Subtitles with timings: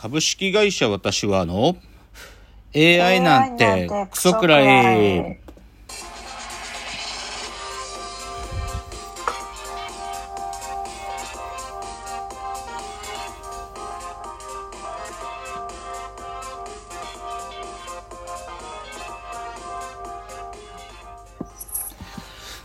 [0.00, 1.76] 株式会社私はの
[2.74, 4.62] AI なんてクソくら
[4.94, 5.38] い。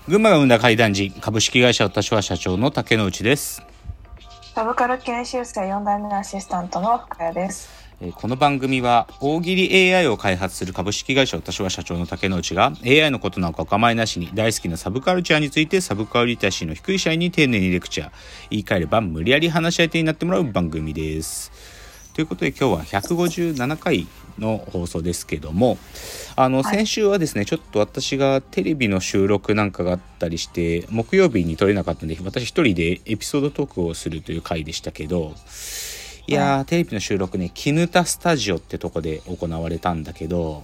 [0.07, 3.74] 群馬が生んだ怪談時株式会社私は社長の竹之内です。
[4.55, 7.69] サブカル研修生4代目アシスタントの深谷です。
[8.15, 18.11] この番組は大喜利 AI を開発する株式会社私は社長の竹之内が AI のことなんかお構いなしに大好きなサブカルチャーについてサブカルリテラシーの低い社員に丁寧にレクチャー
[18.49, 21.51] 言い換えれば無理やり話し相手になってもらう番組です。
[22.15, 24.07] ということで今日は157回
[24.39, 25.77] の放送ですけども
[26.37, 35.33] あのはい先週はですねちょっと私がテレビの収録なんかがあったりして木曜日に撮れなかったんで私一人でエピソードトークをするという回でしたけど
[36.27, 40.63] いやー、テレビの収録ね、キヌタスタジオってとこで行われたんだけど、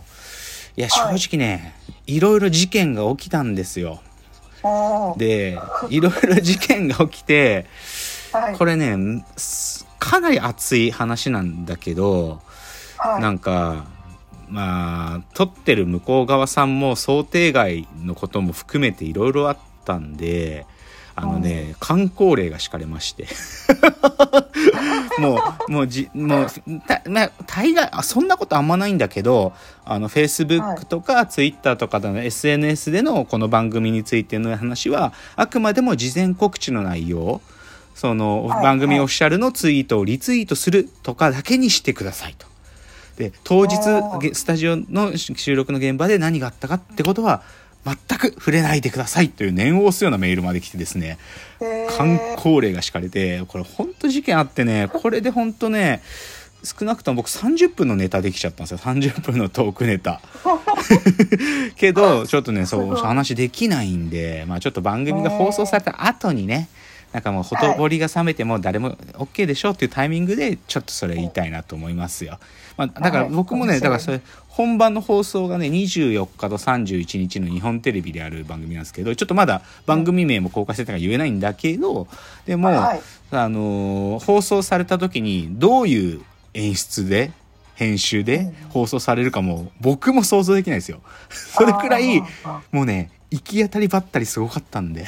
[0.76, 1.76] いや、正はい直ね、
[2.08, 4.02] いろいろ事件が起きたんですよ。
[5.18, 5.60] で、
[5.92, 7.68] いろいろ事件が起きて、
[8.34, 8.56] はい。
[8.56, 12.42] これね、すかなり熱い話なんだけど、
[12.98, 13.22] はい。
[13.22, 13.86] なんか、
[14.50, 20.66] まあ、撮ってる向こう側さんも想定外のことも含めていろいろあったんで、
[21.16, 23.28] あのね、観光令が敷かれまして。
[25.20, 26.48] もう、もうじ、もう、
[26.88, 29.54] た、まあ、大概、あそんなことあんまないんだけど、
[29.86, 37.40] あの、Facebook とか Twitter とかの SNS でのこの番組についての話は、あくまでも事前告知の内容、
[37.96, 42.48] その、はい番組オフィシャルのツイートをリツイートするとかだけにしてくださいと。
[43.18, 43.76] で、当日
[44.34, 47.44] スタジオの収録の現場で何があったかってことは、
[47.84, 51.18] 全く触れないでくださいという念を押すようなメールまで来てですね、
[51.60, 56.02] えー観光令が敷かれて、これ本当事件あってね、これで本当ね、
[56.64, 58.78] 少なくとも僕30分のネタできちゃったんですよ。
[58.78, 60.22] 30分のトークネタ。
[61.76, 66.70] けど、ちょっとね、そう、話できないんで、まあちょっと番組が放送された後にね、
[67.14, 72.40] なんかもうほとぼりが冷めても誰も OK でしょっていうタイミングでちょっとそれ言いたいなと思いますよ。
[72.78, 82.08] まあ、だからはい僕もね、だからそれ本番の放送がね24日と31日の日本テレビである番組なんですけどちょっとまだ番組名も公開してたから言えないんだけど
[82.46, 83.02] でも、はい。
[83.32, 86.22] あのー放送された時にどういう
[86.54, 87.32] 演出で
[87.76, 88.70] 編集でうん。
[88.70, 91.02] 放送されるかも僕も想像できないですよ。
[91.30, 95.06] それくらいあもうね行き当たりばったりすごかったんで。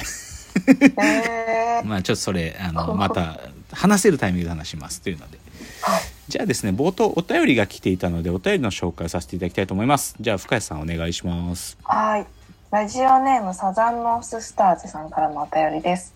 [1.84, 3.38] まあちょっとそれあのまた
[3.72, 5.38] 話せるタイミングで話しますというので
[5.82, 6.00] はい。
[6.28, 12.26] じゃあですね冒頭お便りが来ていたのでお便りの紹介をさせていただきたいと思いますじゃあ深谷さんお願いしますはい。
[12.74, 16.12] ラジオネームサザンノーススターズさんからのお便りです。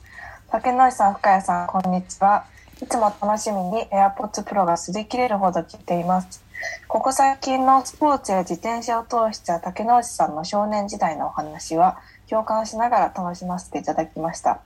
[0.50, 2.47] 竹野内さん、深谷さん、こんにちは。
[2.82, 6.43] いつも楽しみに AirPods Pro が擦り切れるほど聞いています。
[6.88, 14.61] ここ最近のスポーツや自転車を通した竹野内さんの少年時代のお話は共感しながら楽しませていただきました。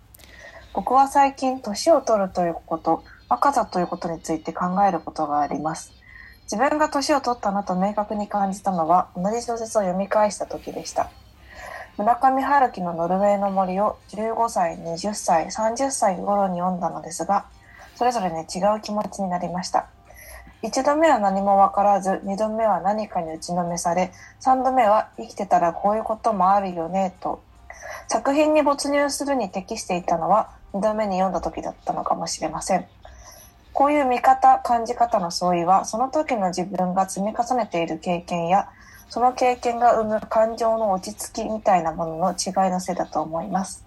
[0.75, 5.93] 僕は最近年を取るということ、若さということについて考えることがあります。
[6.45, 11.11] 自分が年を取ったなと明確に感じたのは同じ小説を読み返した時でした。
[11.99, 17.45] 村上春樹のノルウェーの森を15歳、20歳、30歳頃に読んだのですが、
[17.95, 19.87] それぞれに違う気持ちになりました。
[20.63, 27.43] 一度目は何もわからず、二度目は何かに打ちのめされ、三度目は生きてたらこういうこともあるよね、と。
[28.09, 32.87] 作品に没入するに適していたのは二度目に読んだ時だったのかもしれません。
[33.73, 38.69] こういう見方、感じ方の相違は、その時の自分が積み重ねている経験や、
[39.09, 43.85] その経験が生む感情の落ち着きみたいなものの違いのせいだと思います。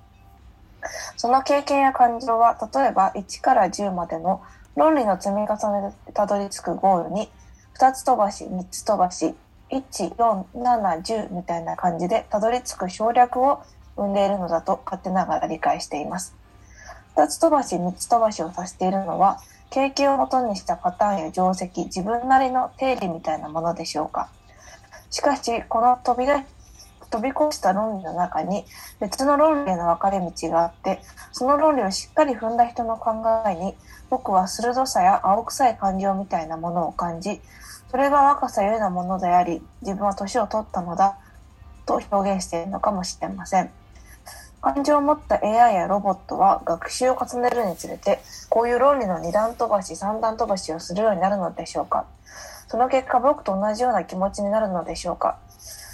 [1.18, 4.42] その経験や感情は、例えば1から10までの
[4.76, 7.30] 論理の積み重ねでたどり着くゴールに、
[7.78, 9.36] 2つ飛ばし、3つ飛ばし、
[9.70, 13.62] 1、4、7、10みたいな感じでたどり着く省略を
[13.98, 16.36] 生んでいるのだと勝手ながら理解しています。
[17.16, 19.40] 2つ飛ばし、3つ飛ばしを指しているのは、
[19.70, 24.30] 経験をもとにしたパターンや定石、自分なりの定理みたいなものでしょうか。
[25.10, 26.28] しかし、この飛び
[27.10, 28.66] 飛び越した論理の中に
[29.00, 31.02] 別の論理への分かれ道があって、
[31.32, 33.76] その論理をしっかり踏んだ人の考えに、
[34.10, 37.42] 僕は鋭さや青臭い感情みたいなものを感じ、
[37.90, 41.18] それが若さゆえのものであり、自分は年を取ったのだ
[41.86, 43.85] と表現しているのかもしれません。
[44.66, 48.20] 感情を持った AI やロボットは学習を重ねるにつれて、
[48.50, 52.08] こういう論理の二段飛ばし、三段飛ばしをするようになるのでしょうか。
[52.68, 55.38] その結果、僕と同じような気持ちになるのでしょうか。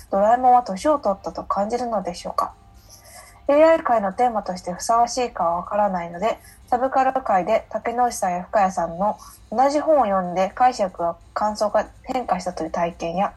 [0.10, 2.54] ドラえもんは年を取ったと感じるのでしょうか。
[3.50, 6.40] AI 界のテーマとしてふさわしいかはわからないので、
[6.70, 9.18] サブカル界で竹野内さんや深谷さんの
[9.52, 13.34] 同じ本を読んで解釈や感想が変化したという体験や、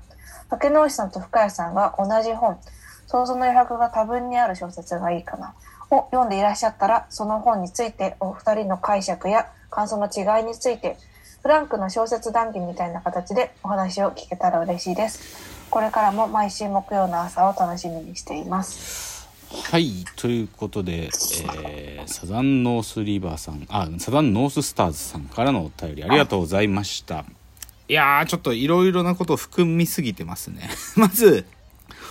[0.49, 2.57] 竹野内さんと深谷さんが同じ本、
[3.15, 5.55] 想像の余白が多分にある小説がいいかな、
[5.93, 10.97] を読んでいらっしゃったら、その本についてお二人の解釈や感想の違いについて、
[11.41, 15.55] フランクの小説談義みたいな形でお話を聞けたら嬉しいです。
[15.71, 19.29] これからも毎週木曜の朝を楽しみにしています。
[19.71, 27.25] はいということで、えーサザンノースリバーさんあサザンノーススターズさんからのお便りありがとうございました
[27.89, 31.47] いやーちょっといろいろなことを含みすぎてますね まず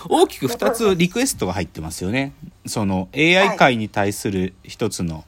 [0.08, 2.32] 大きく2つリクエストが入ってますよね。
[2.66, 5.24] その AI 界に対する一つの、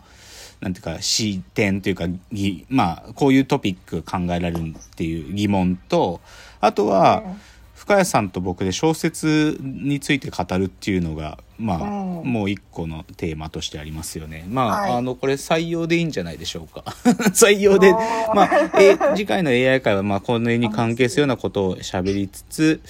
[0.61, 6.21] なんていうか視点というかぎまあこういうトピック考えられるっていう疑問と
[6.61, 7.41] あとは、うん。
[7.75, 12.33] 深谷さんと僕で小説について語るっていうのがまあ、うん。
[12.33, 14.45] もう一個のテーマとしてありますよね。
[14.49, 14.93] まあ、はい。
[14.95, 16.83] あのこれ採用でいいんじゃないでしょうか。
[17.33, 18.51] 採用でまあ、
[18.81, 22.81] え次回の AI 会はまあこの辺に関係するようなことを喋りつつ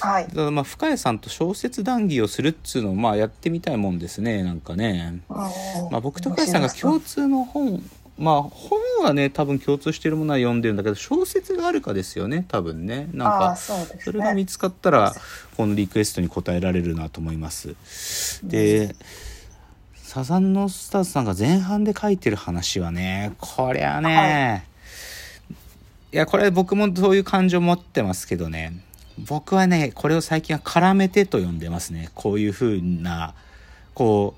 [0.00, 0.26] はい。
[0.28, 7.82] ただまあ深谷さんと小説談義をするっつうのをまあやってみたいもんですねなんかね、まあ、僕と深谷さんが共通の本
[8.18, 13.08] まあ本はね多分共通してるものは読んでるんだけど小説があるかですよね多分ね。
[13.12, 15.14] なんかそれが見つかったら
[15.56, 17.74] このリクエストに応えられるなと思います。
[18.44, 18.94] で
[19.94, 24.66] サザンノスターズさんが前半で書いてる話はねこりゃね、
[26.10, 28.82] い、やこれ僕もそういう感情持ってますけどね
[29.26, 32.10] 僕はねこれを最近は絡めてと呼んでますね。
[32.14, 33.34] こういうふうな
[33.94, 34.34] こ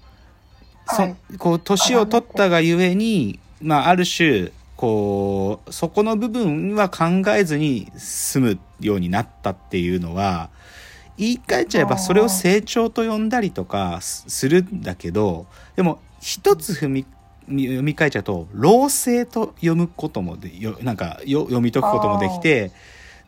[0.88, 1.16] う、そはい。
[1.38, 10.50] こう年を取ったがゆえにまあある種こうそこの部分は考えずに済むようになったっていうのは
[11.16, 15.46] 言い換えちゃえばそれを成長と呼んだりとかすするんだけど
[15.76, 17.06] でも一つ踏み
[17.46, 22.72] 読み替えちゃうと老成と読むこともでよなんかよ読み解くこともできて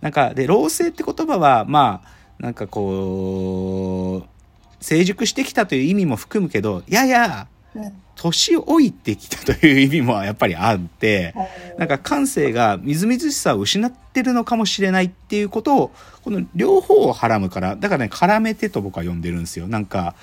[0.05, 7.93] なんかで老成って言葉はまあなんかこう成熟してきたという意味も含むけどややうん。
[8.15, 11.35] 年老いてきたという意味もやっぱりあって
[11.79, 15.91] なんか感性がみずみずしさを失ってるのかもしれないっていうことを
[16.23, 19.67] この両方をはらむからだからね絡めてと僕は呼んでるんですよ。
[19.67, 20.15] なんか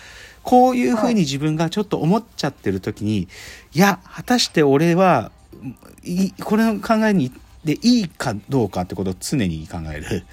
[0.44, 3.28] こういうふうに自分がちょっと思っちゃってる時に、
[3.74, 5.31] い、や果たして俺は
[6.04, 7.31] いこれの考えに
[7.63, 10.25] でいいかどうかってことを常に考える。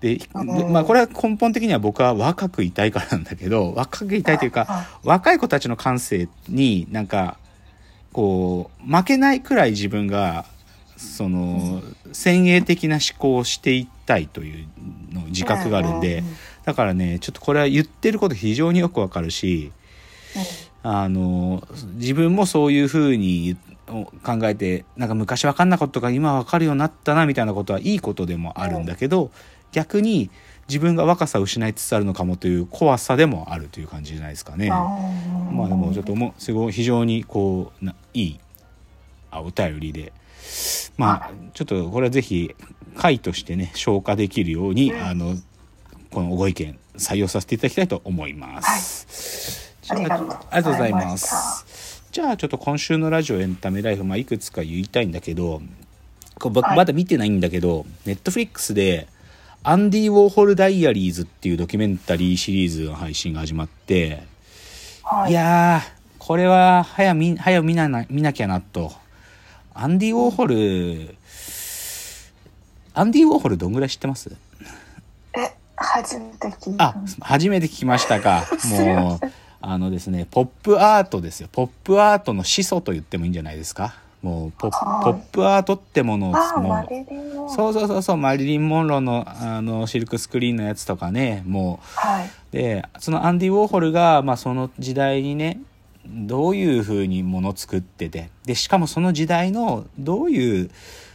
[0.00, 7.36] で、うんまあこれは根本的には僕は若くいたいからなんだけど若くいたいというかあ若い子たちの感性になんか
[8.12, 10.46] こう負けないくらい自分が
[10.96, 11.82] その
[12.12, 14.68] 先鋭的な思考をしていったいという
[15.12, 16.24] の自覚があるんで
[16.64, 19.72] だからねちょっとこれは言ってること非常によくわかるし
[20.36, 20.70] うん。
[20.82, 21.62] あの
[21.96, 23.56] 自分もそういうふうに
[23.90, 29.30] 考えてなんか昔分かんなかったことが今分かるようになったなみたいなことはいいことでもあるんだけど
[29.72, 30.30] 逆に
[30.68, 34.70] 自分が若さを失いつつあるのかもという怖さでもあるという感じじゃないですかね。
[34.70, 34.74] あ
[35.52, 38.40] まあでもちょっともうすごい非常にこうないい
[39.30, 40.12] あお便りで。
[40.96, 42.54] まあちょっとこれはぜひ
[42.96, 45.02] 回としてね消化できるように、うん。
[45.02, 45.34] あの
[46.10, 49.76] このご意見採用させていただきたいと思います。
[49.82, 51.69] じゃありがとうございありがとうございます。
[52.12, 55.62] じゃあちょっと今週のラジオエンタメライフ、まあ、いくつか言いたいんだけど
[56.38, 56.76] こう僕はい。
[56.76, 59.06] まだ見てないんだけど、ネットフリックスで
[59.62, 64.22] 「アンディ・ウォーホル・ダイアリーズ」っていうドキュメンタリーシリーズの配信が始まって、
[65.04, 65.32] はい。
[65.32, 68.90] いやー、これは早見、早見なな、見なきゃなと。
[69.74, 71.14] アンディ・ウォーホル、
[72.94, 74.34] アンディ・ウォーホルどんぐらい知ってます？
[75.36, 76.84] え初めて聞いた。
[76.86, 78.46] あ、初めて聞きましたか。
[78.70, 79.26] もう、
[79.60, 81.48] あのですね、ポップアートですよ。
[81.52, 83.94] ポップアートの始祖と言ってもいいんじゃないですか。
[84.22, 85.04] もうポッ、はい。
[85.04, 86.86] ポップアートってものを、も
[87.48, 92.30] う、そうそうそうそう、マリリン・モンローの、あの、シルクスクリーンのやつとかね、もう、はい。
[92.52, 95.60] でそのアンディ・ウォーホルが、まあ、その時代にね
[96.06, 98.30] どういうふうにものを作ってて。
[98.44, 100.70] でしかもその時代のどういう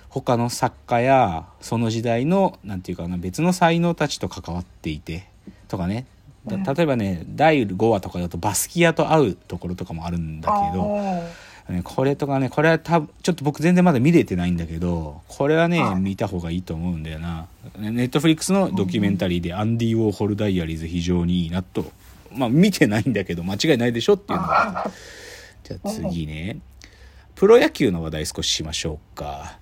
[0.09, 5.27] 他の作家やその時代のなんていうかな別の才能たちと関わっていて
[5.67, 6.05] とかね
[6.47, 15.95] 例えばね第5話とかだとバスキアと会うところとかもあるんだけどこれとかねこれは多分ちょっと僕全然まだ見れてないんだけどこれはね、はい。
[15.95, 17.47] 見た方がいいと思うんだよな。
[17.79, 21.91] ネットフリックスのドキュメンタリーで「アンディ・ウォーホル・ダイアリーズ」非常にいいなと
[22.31, 24.91] まあ見てないんだけど間違いないでしょっていうのが。
[25.63, 26.59] じゃあ次ね。
[27.33, 29.57] プロ野球の話題少ししましょうか。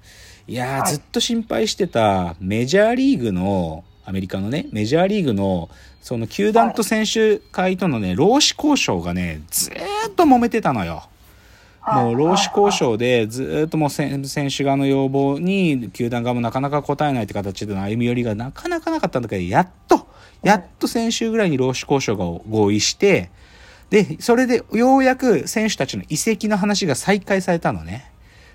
[0.45, 5.69] いやずっと心配してたメジャーリーグのアメリカのね、メジャーリーグの、
[6.01, 11.03] その球団と選手会とのね、労使交渉がね、ずーっと揉めてたのよ。
[11.85, 20.07] もう労使交渉でずーっともう選選手側の要望に球団側もなかなか応えないって形での歩み寄りがなかなかなかったんだけど、やっと、
[20.41, 23.29] やっと先週ぐらいに労使交渉が合意して、
[23.89, 28.12] で、それでようやく選手たちの移籍の話が再開されたのね。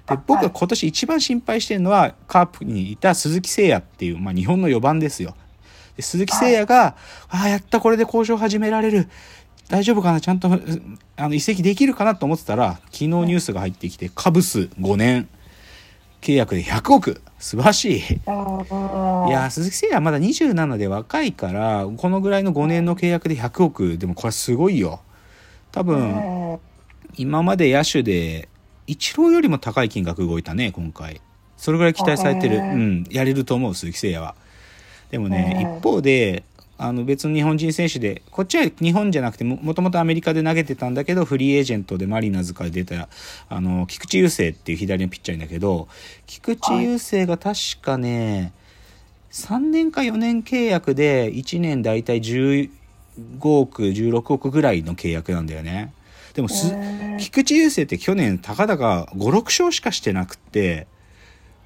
[0.09, 0.53] であ、僕ははい。
[0.55, 5.35] 今年一番心配してるのは、カープにいた鈴木誠也っていう、まあ日本の4番ですよ。
[5.97, 6.97] で鈴木誠也が、
[7.29, 9.09] ああ、やった、これで交渉始められる。
[9.69, 10.21] 大丈夫かな？
[10.21, 10.63] ちゃんと、う
[11.17, 15.29] あの、移籍できるかなと思ってたら、昨日ニュースが入ってきて、カブス5年、
[16.21, 17.21] 契約で100億。
[17.39, 17.97] 素晴らしい。
[17.99, 23.97] いやー鈴木誠也はまだ27で若いからこのぐらいの5年の契約で100億。
[23.97, 25.01] でもこれすごいよ。
[25.71, 26.59] 多う分
[27.17, 28.49] 今まで野手で
[28.89, 31.21] イチローよりも高い金額動いたね今回。
[31.57, 32.59] それぐらい期待されてる。
[32.59, 33.05] うん。
[33.11, 34.35] やれると思う鈴木誠也は。
[35.11, 36.43] でもねうん一方で
[36.81, 43.09] あの別の日本人選手でこっちは日本じゃなくてももともとアメリカで投げてたんだけどフリーエージェントでマリナーズから出た
[43.49, 45.89] あの菊池雄星っていう左のピッチャーだけど
[46.27, 48.53] 菊池雄星が確かね、
[49.33, 52.71] 3年か4年契約で1年大体15
[53.43, 55.93] 億16億ぐらいの契約なんだよね
[56.35, 56.49] でも
[57.19, 60.87] 菊池雄星って去年たかだか56勝しかしてなくって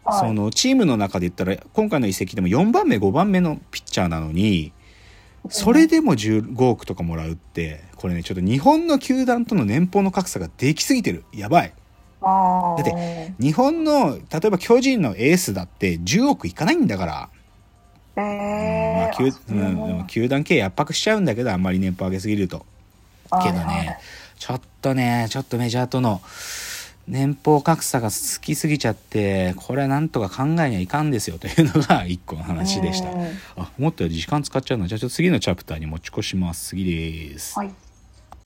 [0.04, 0.21] はい。
[0.21, 4.73] そのチームの中で言ったら今回の移籍でも4番目5番目のピッチャーなのに
[5.49, 11.25] それでも15億とかもらうってこれねちょっと日本の球団との年俸の格差ができすぎてる。
[11.33, 11.73] やばい。
[12.21, 17.28] だって日本の例えば巨人のエースだって10億いかないんだから、
[18.16, 22.64] えまーあ、球うなん球団経営圧迫しちゃうんだけどあんまり年俸上げすぎると。
[23.42, 23.99] けどね
[24.42, 26.20] ちょっとねちょっとメジャーとの
[27.06, 33.12] 年俸格差が好きすぎちゃってこれはなんとか考えにはいかんですよというのが一個の話でした。
[33.12, 33.22] うん。
[33.56, 36.70] あ思ったより時間使っちゃうのじゃあちょっと次のチャプターに持ち越します。
[36.70, 37.56] 次です。
[37.56, 37.72] はい